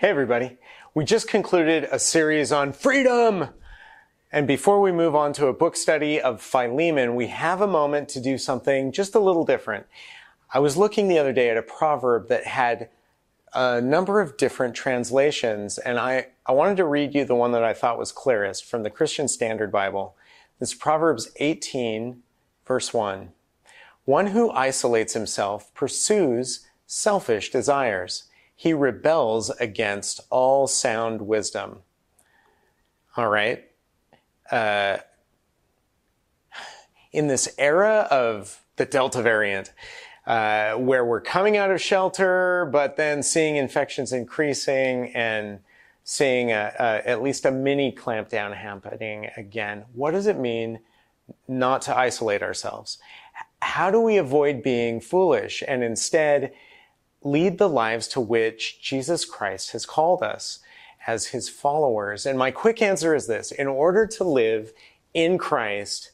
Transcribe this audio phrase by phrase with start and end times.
[0.00, 0.58] Hey, everybody.
[0.94, 3.48] We just concluded a series on freedom.
[4.30, 8.08] And before we move on to a book study of Philemon, we have a moment
[8.10, 9.86] to do something just a little different.
[10.54, 12.90] I was looking the other day at a proverb that had
[13.52, 17.64] a number of different translations, and I, I wanted to read you the one that
[17.64, 20.14] I thought was clearest from the Christian Standard Bible.
[20.60, 22.22] It's Proverbs 18,
[22.64, 23.32] verse 1.
[24.04, 28.27] One who isolates himself pursues selfish desires
[28.60, 31.78] he rebels against all sound wisdom.
[33.16, 33.64] All right.
[34.50, 34.96] Uh,
[37.12, 39.72] in this era of the Delta variant,
[40.26, 45.60] uh, where we're coming out of shelter, but then seeing infections increasing and
[46.02, 50.80] seeing a, a, at least a mini clampdown happening again, what does it mean
[51.46, 52.98] not to isolate ourselves?
[53.62, 56.52] How do we avoid being foolish and instead
[57.22, 60.60] lead the lives to which Jesus Christ has called us
[61.06, 62.26] as his followers?
[62.26, 63.50] And my quick answer is this.
[63.50, 64.72] In order to live
[65.14, 66.12] in Christ,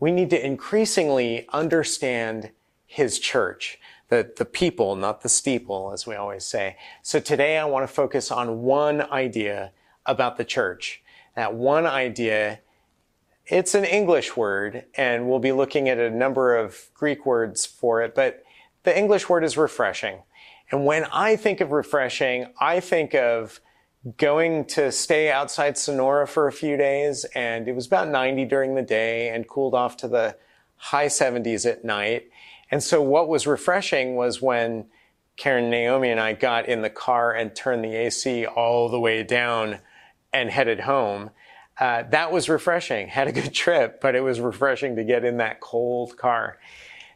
[0.00, 2.50] we need to increasingly understand
[2.86, 6.76] his church, the, the people, not the steeple, as we always say.
[7.02, 9.72] So today I want to focus on one idea
[10.06, 11.02] about the church.
[11.36, 12.60] That one idea,
[13.46, 18.02] it's an English word, and we'll be looking at a number of Greek words for
[18.02, 18.44] it, but
[18.84, 20.18] the English word is refreshing.
[20.70, 23.60] And when I think of refreshing, I think of
[24.16, 28.74] going to stay outside Sonora for a few days, and it was about 90 during
[28.74, 30.36] the day and cooled off to the
[30.76, 32.28] high 70s at night.
[32.70, 34.86] And so what was refreshing was when
[35.36, 39.22] Karen, Naomi, and I got in the car and turned the AC all the way
[39.22, 39.78] down
[40.32, 41.30] and headed home.
[41.78, 43.08] Uh, that was refreshing.
[43.08, 46.58] Had a good trip, but it was refreshing to get in that cold car.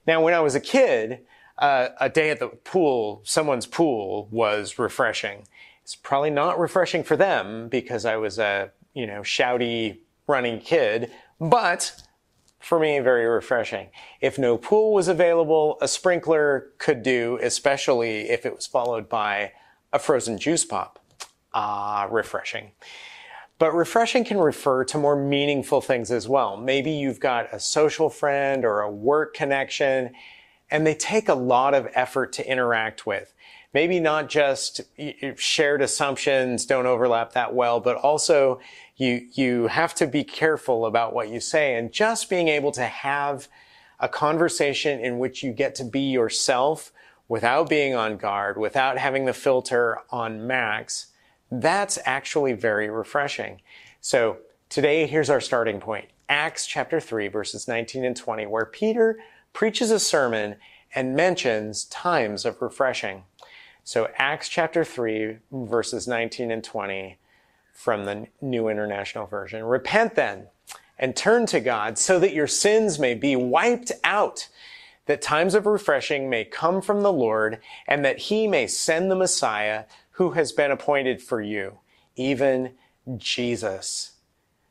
[0.07, 1.21] Now, when I was a kid,
[1.59, 5.47] uh, a day at the pool, someone's pool, was refreshing.
[5.83, 11.11] It's probably not refreshing for them because I was a, you know, shouty, running kid,
[11.41, 12.02] but
[12.61, 13.89] for me, very refreshing.
[14.20, 19.52] If no pool was available, a sprinkler could do, especially if it was followed by
[19.92, 20.98] a frozen juice pop.
[21.55, 22.73] Ah, refreshing.
[23.58, 26.57] But refreshing can refer to more meaningful things as well.
[26.57, 30.13] Maybe you've got a social friend or a work connection
[30.70, 33.34] and they take a lot of effort to interact with.
[33.74, 34.80] Maybe not just
[35.36, 38.61] shared assumptions don't overlap that well, but also
[38.96, 42.84] you, you have to be careful about what you say and just being able to
[42.84, 43.48] have
[44.01, 46.92] a conversation in which you get to be yourself
[47.28, 51.08] without being on guard, without having the filter on max,
[51.51, 53.61] that's actually very refreshing.
[54.01, 56.07] So today, here's our starting point.
[56.28, 59.18] Acts chapter 3, verses 19 and 20, where Peter
[59.58, 60.55] preaches a sermon
[60.95, 63.24] and mentions times of refreshing.
[63.83, 67.19] So Acts chapter 3, verses 19 and 20
[67.73, 69.64] from the New International Version.
[69.64, 70.46] Repent then
[70.96, 74.46] and turn to God so that your sins may be wiped out,
[75.07, 77.58] that times of refreshing may come from the Lord,
[77.89, 81.79] and that he may send the Messiah who has been appointed for you,
[82.14, 82.75] even
[83.17, 84.13] Jesus.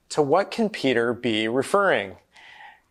[0.07, 2.15] To what can Peter be referring?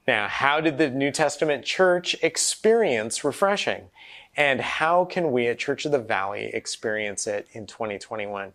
[0.07, 3.89] Now, how did the New Testament church experience refreshing?
[4.37, 8.53] And how can we at Church of the Valley experience it in 2021?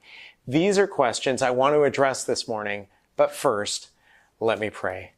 [0.47, 3.89] These are questions I want to address this morning, but first,
[4.39, 5.11] let me pray.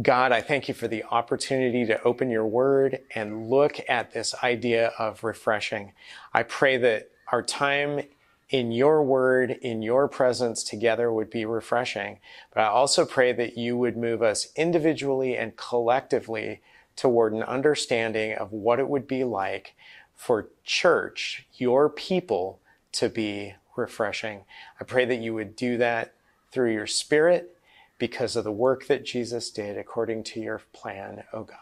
[0.00, 4.34] God, I thank you for the opportunity to open your word and look at this
[4.42, 5.92] idea of refreshing.
[6.32, 8.00] I pray that our time
[8.48, 12.18] in your word, in your presence together would be refreshing.
[12.54, 16.60] But I also pray that you would move us individually and collectively
[16.94, 19.74] toward an understanding of what it would be like
[20.14, 22.60] for church, your people,
[22.92, 24.44] to be refreshing.
[24.80, 26.14] I pray that you would do that
[26.50, 27.56] through your spirit
[27.98, 31.58] because of the work that Jesus did according to your plan, O oh God.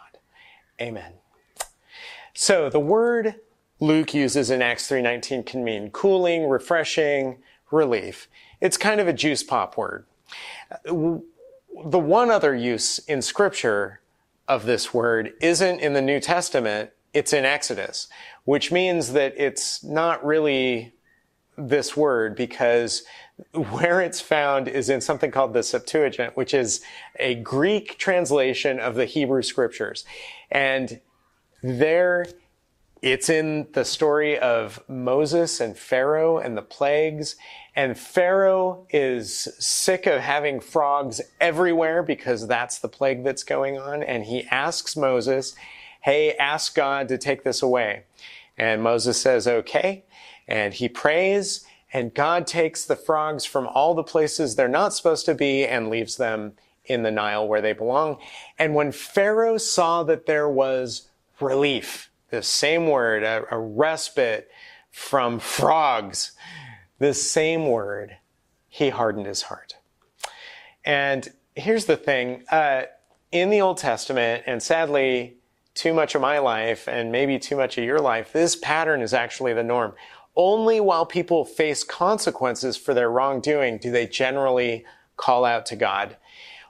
[0.81, 1.15] Amen.
[2.35, 3.37] So the word
[3.85, 8.29] Luke uses in Acts 3:19 can mean cooling, refreshing, relief.
[8.61, 10.07] It's kind of a juice pop word.
[10.85, 14.01] The one other use in scripture
[14.49, 18.09] of this word isn't in the New Testament, it's in Exodus,
[18.45, 20.95] which means that it's not really
[21.59, 23.03] this word because
[23.53, 26.81] where it's found is in something called the Septuagint, which is
[27.19, 30.05] a Greek translation of the Hebrew scriptures.
[30.51, 31.01] And
[31.63, 32.27] there
[33.05, 37.37] it's in the story of Moses and Pharaoh and the plagues.
[37.77, 44.03] And Pharaoh is sick of having frogs everywhere because that's the plague that's going on.
[44.03, 45.55] And he asks Moses,
[46.01, 48.05] Hey, ask God to take this away.
[48.57, 50.05] And Moses says, okay.
[50.49, 55.27] And he prays and God takes the frogs from all the places they're not supposed
[55.27, 56.55] to be and leaves them
[56.87, 58.19] in the Nile where they belong.
[58.59, 61.09] And when Pharaoh saw that there was
[61.39, 64.49] relief, the same word, a, a respite
[64.91, 66.33] from frogs,
[66.99, 68.17] the same word,
[68.69, 69.77] he hardened his heart.
[70.85, 72.83] And here's the thing uh,
[73.33, 75.39] in the Old Testament, and sadly,
[75.75, 79.13] too much of my life and maybe too much of your life, this pattern is
[79.13, 79.95] actually the norm.
[80.37, 84.85] Only while people face consequences for their wrongdoing do they generally
[85.17, 86.17] call out to God.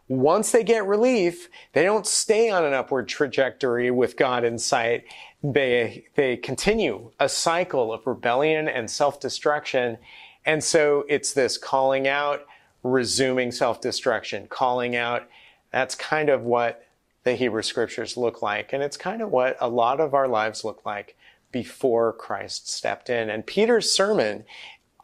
[0.06, 5.04] Once they get relief, they don't stay on an upward trajectory with God in sight.
[5.44, 9.98] They, they continue a cycle of rebellion and self-destruction.
[10.46, 12.46] And so it's this calling out,
[12.82, 15.28] resuming self-destruction, calling out.
[15.70, 16.86] That's kind of what
[17.24, 18.72] the Hebrew scriptures look like.
[18.72, 21.14] And it's kind of what a lot of our lives look like
[21.52, 23.28] before Christ stepped in.
[23.28, 24.44] And Peter's sermon,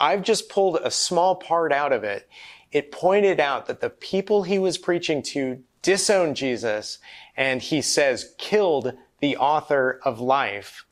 [0.01, 2.27] I've just pulled a small part out of it.
[2.73, 6.99] It pointed out that the people he was preaching to disowned Jesus
[7.37, 10.87] and he says killed the author of life.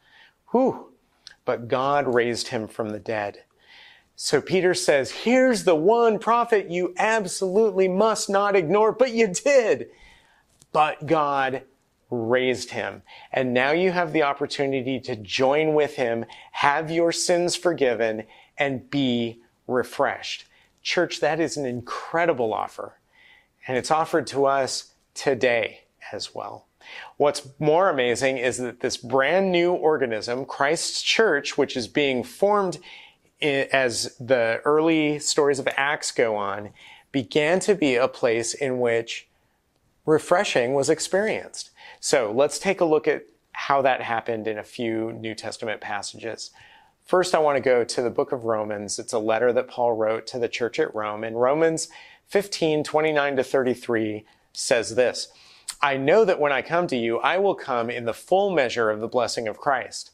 [0.51, 0.93] Whew.
[1.45, 3.45] But God raised him from the dead.
[4.17, 9.89] So Peter says, here's the one prophet you absolutely must not ignore, but you did.
[10.73, 11.63] But God
[12.11, 13.03] raised him.
[13.33, 18.25] And now you have the opportunity to join with him, have your sins forgiven,
[18.57, 20.47] and be refreshed.
[20.83, 22.99] Church, that is an incredible offer.
[23.67, 25.81] And it's offered to us today
[26.13, 26.68] as well.
[27.17, 32.79] What's more amazing is that this brand new organism, Christ's church, which is being formed
[33.41, 36.71] as the early stories of Acts go on,
[37.13, 39.29] began to be a place in which
[40.07, 41.71] refreshing was experienced.
[42.01, 46.51] So let's take a look at how that happened in a few New Testament passages.
[47.05, 48.99] First, I want to go to the book of Romans.
[48.99, 51.25] It's a letter that Paul wrote to the church at Rome.
[51.25, 51.89] And Romans
[52.29, 55.33] 15, 29 to 33 says this
[55.81, 58.91] I know that when I come to you, I will come in the full measure
[58.91, 60.11] of the blessing of Christ.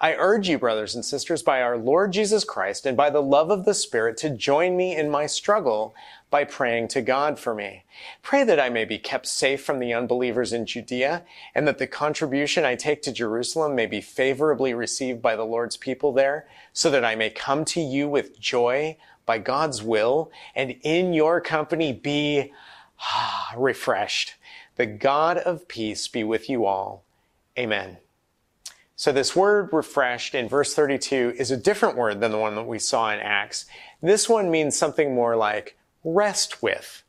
[0.00, 3.50] I urge you, brothers and sisters, by our Lord Jesus Christ and by the love
[3.50, 5.92] of the Spirit, to join me in my struggle
[6.30, 7.82] by praying to God for me.
[8.22, 11.88] Pray that I may be kept safe from the unbelievers in Judea, and that the
[11.88, 16.92] contribution I take to Jerusalem may be favorably received by the Lord's people there, so
[16.92, 21.92] that I may come to you with joy by God's will, and in your company
[21.92, 22.52] be
[23.00, 24.34] ah, refreshed.
[24.78, 27.04] The God of peace be with you all.
[27.58, 27.98] Amen.
[28.94, 32.62] So this word refreshed in verse 32 is a different word than the one that
[32.62, 33.66] we saw in Acts.
[34.00, 37.02] This one means something more like rest with.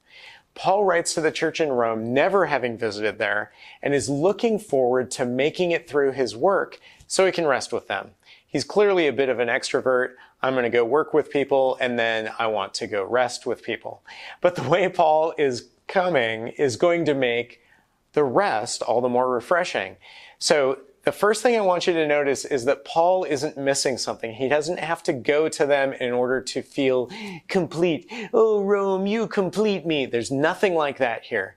[0.56, 3.52] Paul writes to the church in Rome, never having visited there,
[3.84, 7.88] and is looking forward to making it through his work so he can rest with
[7.88, 8.12] them.
[8.48, 10.16] He's clearly a bit of an extrovert.
[10.42, 13.62] I'm going to go work with people and then I want to go rest with
[13.62, 14.02] people.
[14.42, 17.60] But the way Paul is coming is going to make
[18.14, 19.98] the rest all the more refreshing.
[20.40, 24.34] So the first thing I want you to notice is that Paul isn't missing something.
[24.34, 27.10] He doesn't have to go to them in order to feel
[27.48, 28.10] complete.
[28.34, 30.06] Oh, Rome, you complete me.
[30.06, 31.56] There's nothing like that here.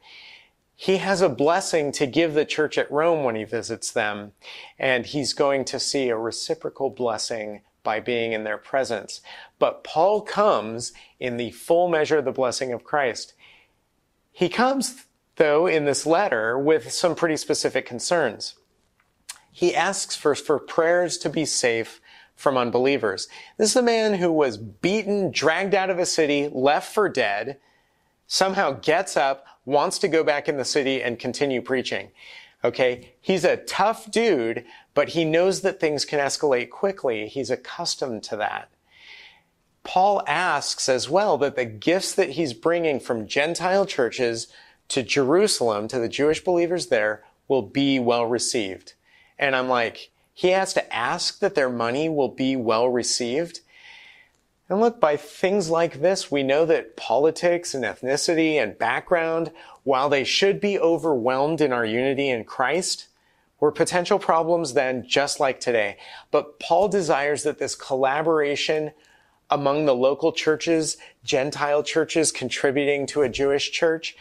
[0.75, 4.33] He has a blessing to give the church at Rome when he visits them,
[4.79, 9.21] and he's going to see a reciprocal blessing by being in their presence.
[9.59, 13.35] But Paul comes in the full measure of the blessing of Christ.
[14.33, 18.57] He comes, though, in this letter with some pretty specific concerns
[19.53, 22.01] he asks first for prayers to be safe
[22.35, 23.29] from unbelievers.
[23.59, 27.59] This is a man who was beaten, dragged out of a city, left for dead,
[28.27, 32.11] somehow gets up, wants to go back in the city and continue preaching.
[32.65, 33.13] Okay.
[33.21, 37.29] He's a tough dude, but he knows that things can escalate quickly.
[37.29, 38.71] He's accustomed to that.
[39.85, 44.49] Paul asks as well that the gifts that he's bringing from Gentile churches
[44.89, 48.95] to Jerusalem, to the Jewish believers there, will be well received.
[49.39, 53.61] And I'm like, he has to ask that their money will be well received.
[54.69, 59.51] And look, by things like this, we know that politics and ethnicity and background,
[59.83, 63.09] while they should be overwhelmed in our unity in Christ,
[63.61, 65.99] were potential problems then just like today.
[66.31, 68.93] But Paul desires that this collaboration
[69.53, 74.17] among the local churches, Gentile churches contributing to a Jewish church,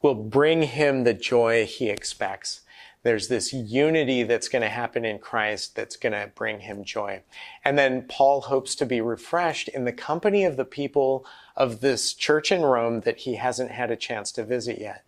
[0.00, 2.62] will bring him the joy he expects.
[3.02, 7.20] There's this unity that's going to happen in Christ that's going to bring him joy.
[7.62, 12.14] And then Paul hopes to be refreshed in the company of the people of this
[12.14, 15.04] church in Rome that he hasn't had a chance to visit yet.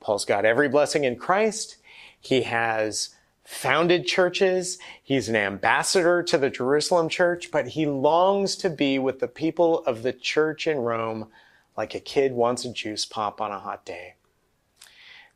[0.00, 1.78] Paul's got every blessing in Christ.
[2.20, 3.16] He has
[3.48, 4.78] founded churches.
[5.02, 9.82] He's an ambassador to the Jerusalem church, but he longs to be with the people
[9.86, 11.28] of the church in Rome
[11.74, 14.16] like a kid wants a juice pop on a hot day.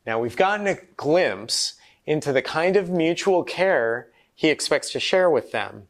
[0.05, 1.73] Now we've gotten a glimpse
[2.05, 5.87] into the kind of mutual care he expects to share with them,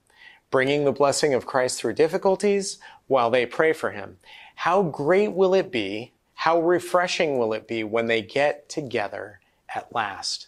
[0.49, 4.17] bringing the blessing of Christ through difficulties while they pray for him.
[4.55, 6.13] How great will it be?
[6.35, 9.41] How refreshing will it be when they get together
[9.75, 10.47] at last?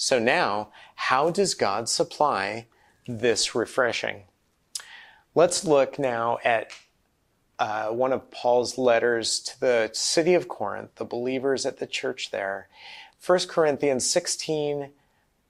[0.00, 2.68] So now, how does God supply
[3.06, 4.22] this refreshing?
[5.34, 6.72] Let's look now at
[7.58, 12.30] uh, one of Paul's letters to the city of Corinth, the believers at the church
[12.30, 12.70] there.
[13.24, 14.88] 1 Corinthians 16,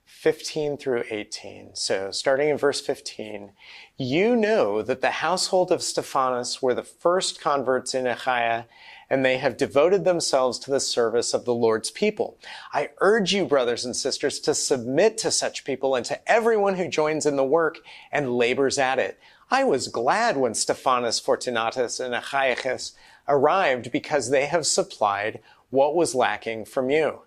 [0.03, 1.69] 15 through 18.
[1.73, 3.53] So starting in verse 15,
[3.95, 8.65] you know that the household of Stephanas were the first converts in Achaia,
[9.11, 12.37] and they have devoted themselves to the service of the Lord's people.
[12.73, 16.87] I urge you, brothers and sisters, to submit to such people and to everyone who
[16.87, 17.77] joins in the work
[18.11, 19.19] and labors at it.
[19.51, 22.93] I was glad when Stephanas Fortunatus, and Achaicus
[23.27, 27.21] arrived because they have supplied what was lacking from you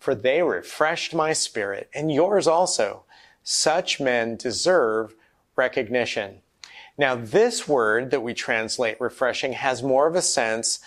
[0.00, 3.04] for they refreshed my spirit, and yours also.
[3.42, 5.14] Such men deserve
[5.54, 6.40] recognition.
[6.96, 10.80] Now, this word that we translate refreshing has more of a sense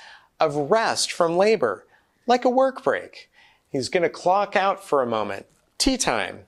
[0.44, 1.86] of rest from labor,
[2.28, 3.30] like a work break.
[3.70, 5.46] He's going to clock out for a moment.
[5.78, 6.42] Tea time.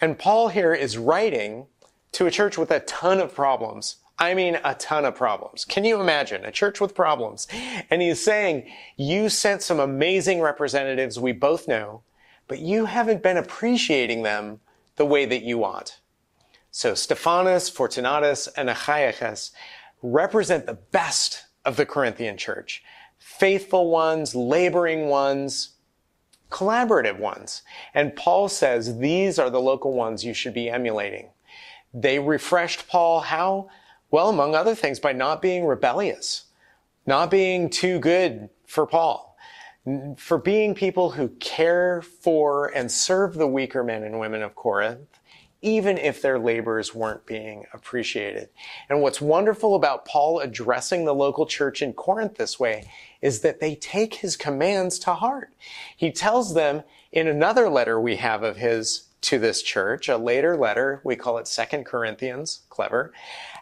[0.00, 1.66] And Paul here is writing
[2.12, 3.96] to a church with a ton of problems.
[4.18, 5.64] I mean, a ton of problems.
[5.64, 7.46] Can you imagine a church with problems?
[7.90, 12.02] And he's saying, you sent some amazing representatives we both know,
[12.48, 14.60] but you haven't been appreciating them
[14.96, 15.98] the way that you ought.
[16.70, 19.50] So Stephanas, Fortunatus, and Achaicus
[20.02, 22.82] represent the best of the Corinthian church.
[23.18, 25.70] Faithful ones, laboring ones,
[26.50, 27.62] collaborative ones.
[27.94, 31.30] And Paul says these are the local ones you should be emulating.
[31.94, 33.68] They refreshed Paul how?
[34.10, 36.44] Well, among other things, by not being rebellious,
[37.06, 39.36] not being too good for Paul,
[40.16, 45.18] for being people who care for and serve the weaker men and women of Corinth,
[45.62, 48.48] even if their labors weren't being appreciated.
[48.88, 52.90] And what's wonderful about Paul addressing the local church in Corinth this way
[53.22, 55.52] is that they take his commands to heart.
[55.96, 60.56] He tells them in another letter we have of his to this church, a later
[60.56, 63.12] letter, we call it Second Corinthians, clever,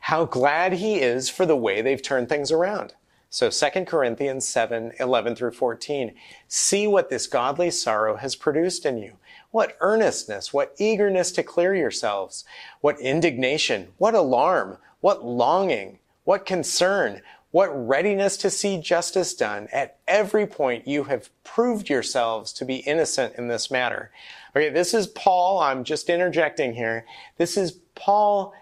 [0.01, 2.95] how glad he is for the way they've turned things around.
[3.29, 6.15] So 2 Corinthians 7, 11 through 14.
[6.49, 9.13] See what this godly sorrow has produced in you.
[9.51, 12.45] What earnestness, what eagerness to clear yourselves,
[12.81, 19.69] what indignation, what alarm, what longing, what concern, what readiness to see justice done.
[19.73, 24.11] At every point you have proved yourselves to be innocent in this matter.
[24.55, 25.59] Okay, this is Paul.
[25.59, 27.05] I'm just interjecting here.
[27.39, 28.55] This is Paul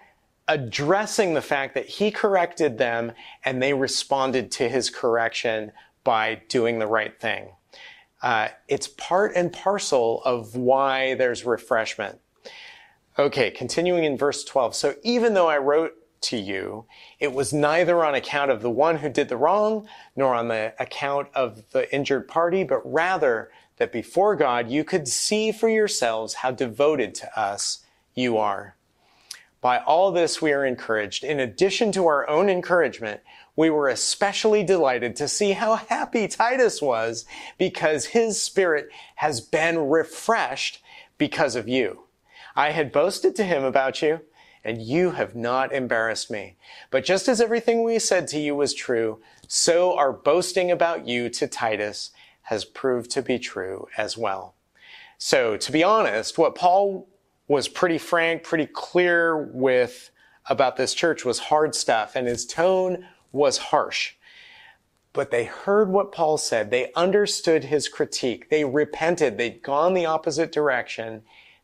[0.46, 3.12] addressing the fact that he corrected them
[3.44, 5.72] and they responded to his correction
[6.04, 7.50] by doing the right thing.
[8.22, 12.20] Uh, it's part and parcel of why there's refreshment.
[13.18, 14.74] Okay, continuing in verse 12.
[14.74, 16.86] So even though I wrote to you,
[17.20, 20.74] it was neither on account of the one who did the wrong, nor on the
[20.78, 26.34] account of the injured party, but rather that before God you could see for yourselves
[26.34, 27.84] how devoted to us
[28.14, 28.76] you are.
[29.60, 31.24] By all this we are encouraged.
[31.24, 33.20] In addition to our own encouragement,
[33.56, 37.24] we were especially delighted to see how happy Titus was
[37.58, 40.82] because his spirit has been refreshed
[41.18, 42.04] because of you.
[42.54, 44.20] I had boasted to him about you,
[44.64, 46.56] and you have not embarrassed me.
[46.90, 51.28] But just as everything we said to you was true, so our boasting about you
[51.30, 52.10] to Titus
[52.42, 54.54] has proved to be true as well.
[55.16, 57.08] So, to be honest, what Paul
[57.48, 60.10] was pretty frank, pretty clear with
[60.48, 64.14] about this church was hard stuff, and his tone was harsh.
[65.12, 66.70] But they heard what Paul said.
[66.70, 68.50] They understood his critique.
[68.50, 69.36] They repented.
[69.36, 71.22] They'd gone the opposite direction.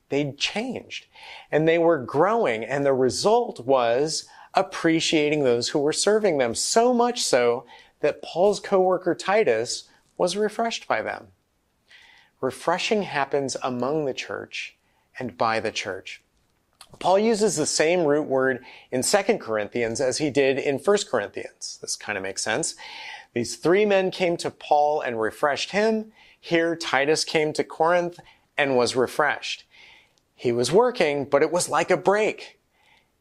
[0.08, 1.06] They'd changed.
[1.50, 2.64] And they were growing.
[2.64, 6.54] And the result was appreciating those who were serving them.
[6.54, 7.66] So much so
[8.00, 11.28] that Paul's coworker Titus was refreshed by them.
[12.40, 14.76] Refreshing happens among the church
[15.18, 16.22] and by the church.
[16.98, 21.78] Paul uses the same root word in 2 Corinthians as he did in 1 Corinthians.
[21.80, 22.74] This kind of makes sense.
[23.34, 26.12] These three men came to Paul and refreshed him.
[26.38, 28.20] Here, Titus came to Corinth
[28.56, 29.64] and was refreshed.
[30.34, 32.60] He was working, but it was like a break.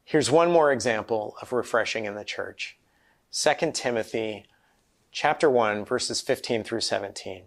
[0.04, 2.78] Here's one more example of refreshing in the church.
[3.32, 4.46] 2 Timothy
[5.12, 7.44] chapter 1, verses 15 through 17.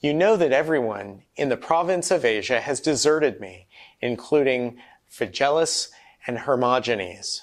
[0.00, 3.66] You know that everyone in the province of Asia has deserted me,
[4.02, 4.76] including
[5.10, 5.88] Phygelus
[6.26, 7.42] and Hermogenes.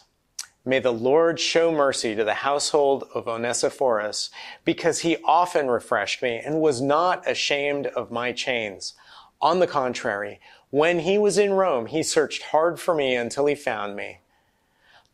[0.64, 4.30] May the Lord show mercy to the household of Onesiphorus,
[4.64, 8.94] because he often refreshed me and was not ashamed of my chains.
[9.42, 13.56] On the contrary, when he was in Rome, he searched hard for me until he
[13.56, 14.20] found me.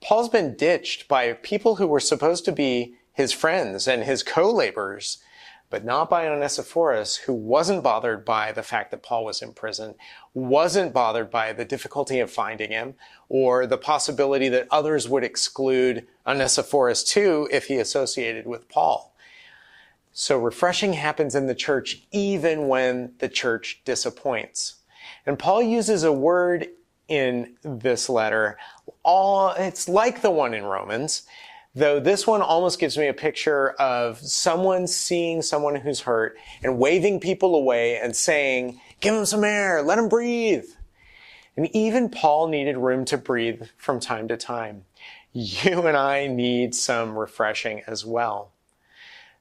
[0.01, 5.19] Paul's been ditched by people who were supposed to be his friends and his co-laborers
[5.69, 9.95] but not by Onesiphorus, who wasn't bothered by the fact that Paul was in prison,
[10.33, 12.95] wasn't bothered by the difficulty of finding him,
[13.29, 19.13] or the possibility that others would exclude Onesiphorus too if he associated with Paul.
[20.11, 24.75] So refreshing happens in the church even when the church disappoints.
[25.25, 26.67] And Paul uses a word
[27.07, 28.57] in this letter,
[29.03, 31.23] all, it's like the one in Romans,
[31.79, 36.77] Though this one almost gives me a picture of someone seeing someone who's hurt and
[36.77, 40.65] waving people away and saying, give him some air, let him breathe.
[41.55, 44.83] And even Paul needed room to breathe from time to time.
[45.31, 48.51] You and I need some refreshing as well.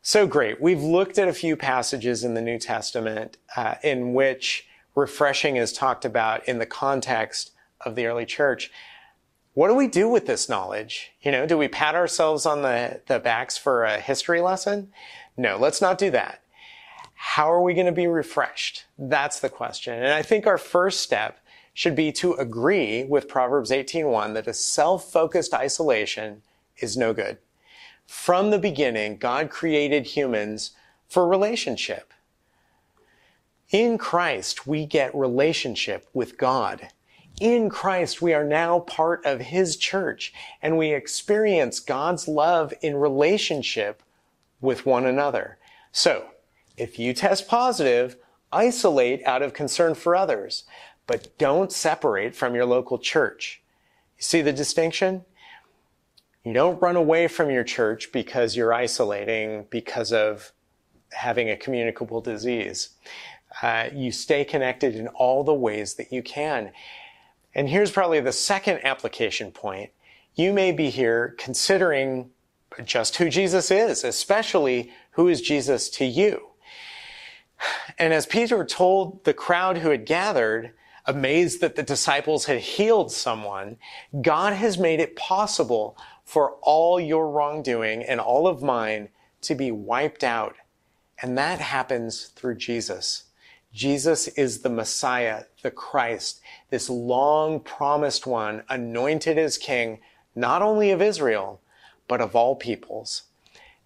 [0.01, 0.61] So great.
[0.61, 5.73] We've looked at a few passages in the New Testament uh, in which refreshing is
[5.73, 8.71] talked about in the context of the early church
[9.55, 11.13] what do we do with this knowledge?
[11.23, 14.93] You know, do we pat ourselves on the, the backs for a history lesson?
[15.37, 16.43] No, let's not do that.
[17.15, 18.85] How are we going to be refreshed?
[18.97, 19.95] That's the question.
[19.95, 21.41] And I think our first step
[21.75, 26.43] should be to agree with Proverbs 18:1 that a self-focused isolation
[26.77, 27.39] is no good.
[28.07, 30.73] From the beginning, God created humans
[31.09, 32.13] for relationship.
[33.71, 36.89] In Christ, we get relationship with God
[37.41, 42.97] in Christ, we are now part of His church and we experience God's love in
[42.97, 44.03] relationship
[44.61, 45.59] with one another.
[45.93, 46.27] So,
[46.77, 48.17] if you test positive,
[48.53, 50.65] isolate out of concern for others,
[51.07, 53.63] but don't separate from your local church.
[54.17, 55.25] You see the distinction?
[56.45, 60.53] You don't run away from your church because you're isolating because of
[61.13, 62.91] having a communicable disease.
[63.63, 66.71] Uh, you stay connected in all the ways that you can.
[67.59, 69.91] And here's probably the second application point.
[70.37, 72.31] You may be here considering
[72.85, 76.51] just who Jesus is, especially who is Jesus to you.
[77.99, 80.73] And as Peter told the crowd who had gathered,
[81.05, 83.79] amazed that the disciples had healed someone,
[84.23, 89.09] God has made it possible for all your wrongdoing and all of mine
[89.41, 90.55] to be wiped out.
[91.21, 93.25] And that happens through Jesus.
[93.73, 100.01] Jesus is the Messiah, the Christ, this long promised one, anointed as king,
[100.35, 101.61] not only of Israel,
[102.09, 103.25] but of all peoples.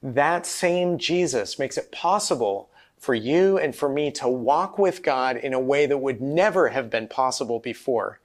[0.02, 5.36] That same Jesus makes it possible for you and for me to walk with God
[5.36, 8.20] in a way that would never have been possible before.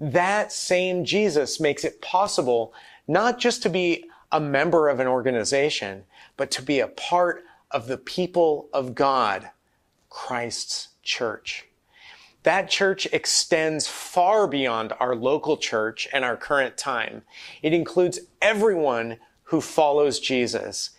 [0.00, 2.74] That same Jesus makes it possible
[3.06, 6.04] not just to be a member of an organization,
[6.36, 9.50] but to be a part of the people of God,
[10.10, 11.66] Christ's church.
[12.42, 17.22] That church extends far beyond our local church and our current time.
[17.62, 20.90] It includes everyone who follows Jesus.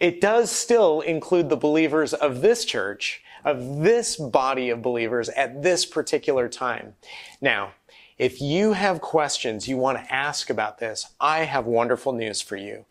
[0.00, 5.62] It does still include the believers of this church, of this body of believers at
[5.62, 6.94] this particular time.
[7.40, 7.72] Now,
[8.18, 12.56] if you have questions you want to ask about this, I have wonderful news for
[12.56, 12.86] you.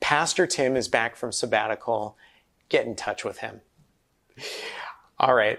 [0.00, 2.16] Pastor Tim is back from sabbatical.
[2.68, 3.60] Get in touch with him.
[5.18, 5.58] All right.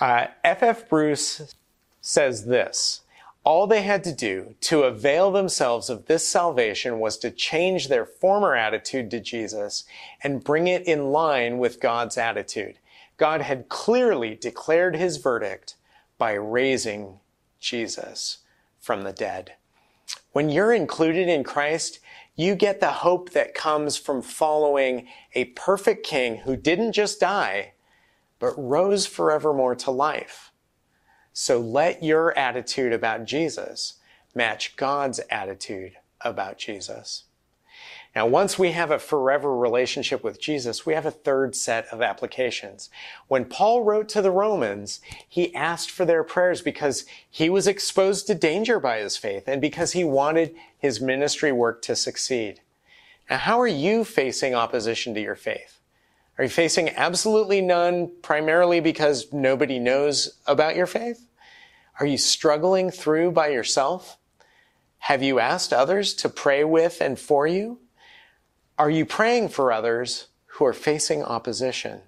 [0.00, 0.88] Uh, F.F.
[0.88, 1.54] Bruce
[2.00, 3.00] says this.
[3.44, 8.06] All they had to do to avail themselves of this salvation was to change their
[8.06, 9.84] former attitude to Jesus
[10.22, 12.78] and bring it in line with God's attitude.
[13.18, 15.76] God had clearly declared his verdict
[16.16, 17.20] by raising
[17.60, 18.38] Jesus
[18.80, 19.52] from the dead.
[20.32, 22.00] When you're included in Christ,
[22.34, 27.73] you get the hope that comes from following a perfect king who didn't just die,
[28.38, 30.52] but rose forevermore to life.
[31.32, 33.94] So let your attitude about Jesus
[34.34, 37.24] match God's attitude about Jesus.
[38.14, 42.00] Now, once we have a forever relationship with Jesus, we have a third set of
[42.00, 42.88] applications.
[43.26, 48.28] When Paul wrote to the Romans, he asked for their prayers because he was exposed
[48.28, 52.60] to danger by his faith and because he wanted his ministry work to succeed.
[53.28, 55.73] Now, how are you facing opposition to your faith?
[56.36, 61.28] Are you facing absolutely none primarily because nobody knows about your faith?
[62.00, 64.18] Are you struggling through by yourself?
[64.98, 67.78] Have you asked others to pray with and for you?
[68.78, 72.00] Are you praying for others who are facing opposition?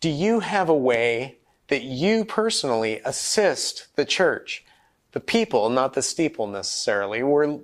[0.00, 1.38] Do you have a way
[1.68, 4.64] that you personally assist the church?
[5.12, 7.22] The people, not the steeple necessarily.
[7.22, 7.58] We're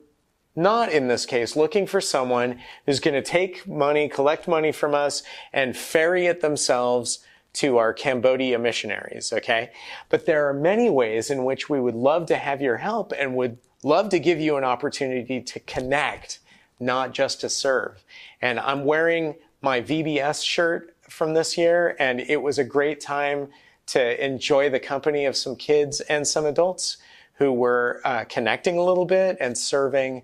[0.54, 4.94] not in this case looking for someone who's going to take money, collect money from
[4.94, 9.70] us and ferry it themselves to our Cambodia missionaries, okay?
[10.08, 13.36] But there are many ways in which we would love to have your help and
[13.36, 16.38] would love to give you an opportunity to connect,
[16.80, 18.04] not just to serve.
[18.40, 23.48] And I'm wearing my VBS shirt from this year, and it was a great time
[23.86, 26.96] to enjoy the company of some kids and some adults
[27.34, 30.22] who were uh, connecting a little bit and serving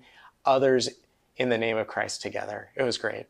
[0.48, 0.88] others
[1.36, 2.70] in the name of Christ together.
[2.74, 3.26] It was great.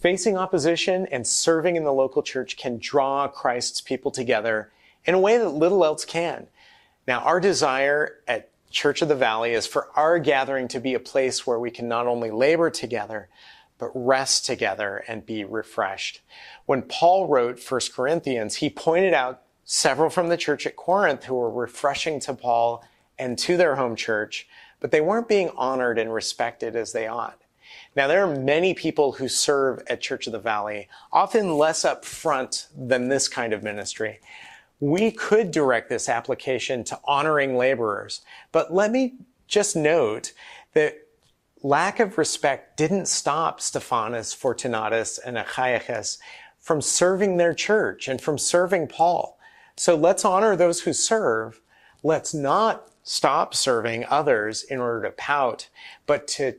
[0.00, 4.70] Facing opposition and serving in the local church can draw Christ's people together
[5.04, 6.46] in a way that little else can.
[7.06, 11.00] Now, our desire at Church of the Valley is for our gathering to be a
[11.00, 13.28] place where we can not only labor together,
[13.78, 16.20] but rest together and be refreshed.
[16.66, 21.34] When Paul wrote 1 Corinthians, he pointed out several from the church at Corinth who
[21.34, 22.84] were refreshing to Paul
[23.18, 24.48] and to their home church,
[24.82, 27.40] but they weren't being honored and respected as they ought.
[27.94, 32.66] Now, there are many people who serve at Church of the Valley, often less upfront
[32.76, 34.18] than this kind of ministry.
[34.80, 39.14] We could direct this application to honoring laborers, but let me
[39.46, 40.32] just note
[40.74, 40.96] that
[41.62, 46.18] lack of respect didn't stop Stephanas, Fortunatus, and Achaicus
[46.58, 49.38] from serving their church and from serving Paul.
[49.76, 51.60] So let's honor those who serve.
[52.02, 55.68] Let's not stop serving others in order to pout,
[56.06, 56.54] but to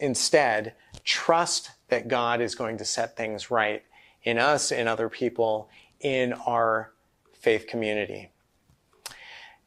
[0.00, 0.74] instead
[1.04, 3.82] trust that God is going to set things right
[4.22, 5.68] in us, in other people,
[6.00, 6.92] in our
[7.32, 8.30] faith community.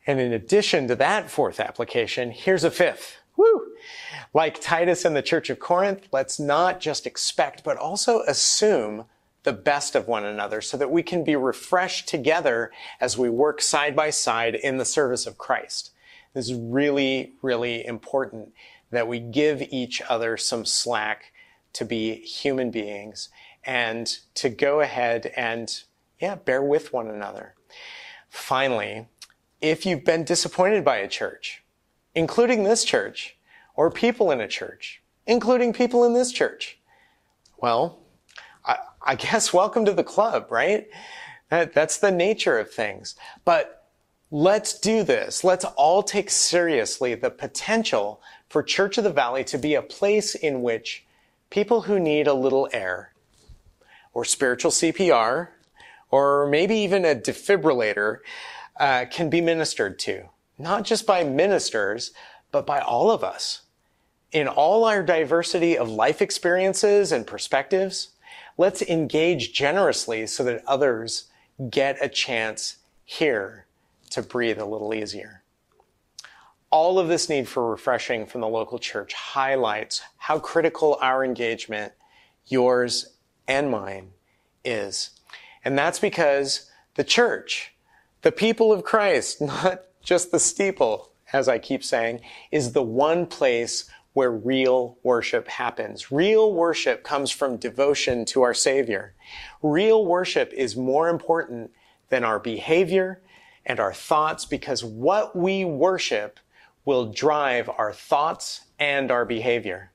[0.05, 3.17] And in addition to that fourth application, here's a fifth.
[3.35, 3.73] Woo!
[4.33, 9.05] Like Titus and the Church of Corinth, let's not just expect, but also assume
[9.47, 13.61] the best of one another so that we can be refreshed together as we work
[13.61, 15.91] side by side in the service of Christ.
[16.33, 18.51] This is really, really important
[18.91, 21.31] that we give each other some slack
[21.71, 23.29] to be human beings
[23.63, 25.81] and to go ahead and,
[26.19, 27.55] yeah, bear with one another.
[28.27, 29.07] Finally,
[29.61, 31.63] if you've been disappointed by a church,
[32.13, 33.37] including this church,
[33.75, 36.79] or people in a church, including people in this church,
[37.57, 38.01] well,
[39.07, 40.87] I guess welcome to the club, right?
[41.49, 43.15] That, that's the nature of things.
[43.45, 43.87] But
[44.29, 45.43] let's do this.
[45.43, 50.35] Let's all take seriously the potential for Church of the Valley to be a place
[50.35, 51.05] in which
[51.49, 53.13] people who need a little air
[54.13, 55.49] or spiritual CPR
[56.11, 58.19] or maybe even a defibrillator
[58.79, 60.23] uh, can be ministered to,
[60.57, 62.11] not just by ministers,
[62.51, 63.61] but by all of us.
[64.31, 68.09] In all our diversity of life experiences and perspectives,
[68.57, 71.25] let's engage generously so that others
[71.69, 73.65] get a chance here
[74.09, 75.43] to breathe a little easier
[76.69, 81.93] all of this need for refreshing from the local church highlights how critical our engagement,
[82.47, 83.13] yours
[83.47, 84.11] and mine,
[84.65, 85.11] is.
[85.63, 87.73] And that's because the church,
[88.21, 93.25] the people of Christ, not just the steeple, as I keep saying, is the one
[93.25, 96.11] place where real worship happens.
[96.11, 99.13] Real worship comes from devotion to our Savior.
[99.61, 101.69] Real worship is more important
[102.09, 103.21] than our behavior
[103.63, 106.39] and our thoughts because what we worship
[106.83, 109.91] will drive our thoughts and our behavior.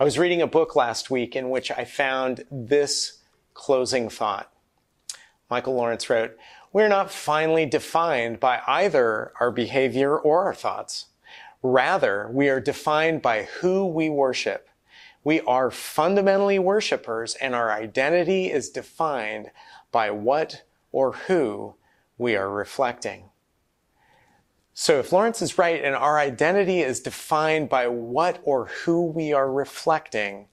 [0.00, 3.18] I was reading a book last week in which I found this
[3.52, 4.50] closing thought.
[5.50, 6.38] Michael Lawrence wrote,
[6.72, 11.04] We're not finally defined by either our behavior or our thoughts.
[11.62, 14.68] Rather, we are defined by who we worship.
[15.24, 19.50] We are fundamentally worshipers and our identity is defined
[19.90, 21.74] by what or who
[22.16, 23.24] we are reflecting.
[24.72, 29.32] So if Lawrence is right and our identity is defined by what or who we
[29.32, 30.46] are reflecting,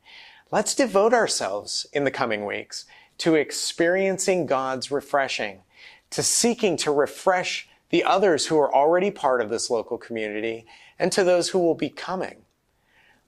[0.52, 2.86] let's devote ourselves in the coming weeks
[3.20, 5.62] to experiencing God's refreshing,
[6.10, 10.65] to seeking to refresh the others who are already part of this local community
[10.99, 12.43] and to those who will be coming.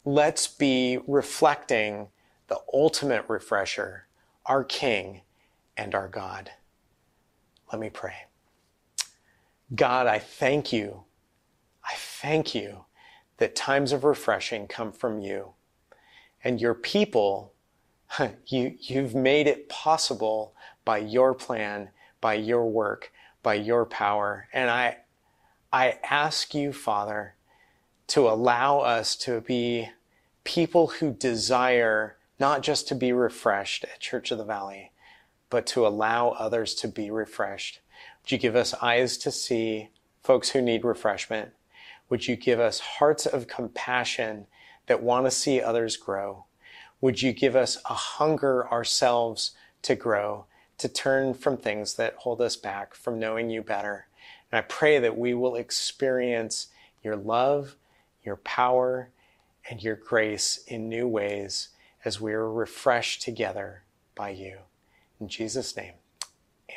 [0.06, 2.08] Let's be reflecting
[2.48, 4.08] the ultimate refresher,
[4.46, 5.22] our King
[5.76, 6.52] and our God.
[7.72, 8.16] Let me pray.
[9.76, 11.04] God, I thank you.
[11.84, 12.86] I thank you
[13.38, 15.54] that times of refreshing come from you.
[16.44, 17.54] And your people,
[18.48, 20.54] you, you've made it possible
[20.86, 21.90] by your plan,
[22.22, 23.12] by your work,
[23.44, 24.48] by your power.
[24.54, 24.98] And I,
[25.72, 27.36] I ask you, Father,
[28.08, 29.90] to allow us to be
[30.44, 34.92] people who desire not just to be refreshed at Church of the Valley,
[35.50, 37.80] but to allow others to be refreshed.
[38.22, 39.90] Would you give us eyes to see
[40.24, 41.52] folks who need refreshment?
[42.10, 44.48] Would you give us hearts of compassion
[44.86, 46.46] that want to see others grow?
[47.02, 49.52] Would you give us a hunger ourselves
[49.84, 50.46] to grow,
[50.78, 54.08] to turn from things that hold us back from knowing you better?
[54.52, 56.68] And I pray that we will experience
[57.04, 57.76] your love,
[58.28, 59.10] your power,
[59.70, 61.70] and your grace in new ways
[62.06, 63.84] as we are refreshed together
[64.16, 64.58] by you.
[65.20, 65.94] In Jesus' name,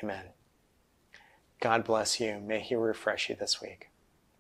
[0.03, 0.25] amen.
[1.61, 2.41] God bless you.
[2.41, 3.90] May He refresh you this week.